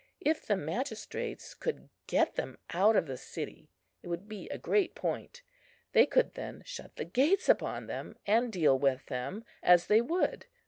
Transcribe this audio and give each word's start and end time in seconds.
If 0.21 0.47
the 0.47 0.57
magistrates 0.57 1.53
could 1.53 1.87
get 2.07 2.33
them 2.33 2.57
out 2.73 2.95
of 2.95 3.05
the 3.05 3.17
city, 3.17 3.69
it 4.01 4.07
would 4.07 4.27
be 4.27 4.49
a 4.49 4.57
great 4.57 4.95
point; 4.95 5.43
they 5.91 6.07
could 6.07 6.33
then 6.33 6.63
shut 6.65 6.95
the 6.95 7.05
gates 7.05 7.47
upon 7.47 7.85
them, 7.85 8.15
and 8.25 8.51
deal 8.51 8.79
with 8.79 9.05
them 9.05 9.45
as 9.61 9.85
they 9.85 10.01
would. 10.01 10.47